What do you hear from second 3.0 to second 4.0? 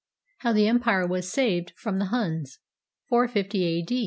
[451 A.